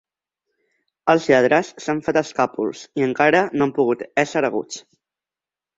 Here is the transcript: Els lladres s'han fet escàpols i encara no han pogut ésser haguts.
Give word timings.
Els 1.13 1.27
lladres 1.33 1.69
s'han 1.85 2.01
fet 2.09 2.21
escàpols 2.23 2.83
i 3.03 3.07
encara 3.11 3.47
no 3.57 3.69
han 3.69 3.79
pogut 3.79 4.05
ésser 4.27 4.47
haguts. 4.51 4.87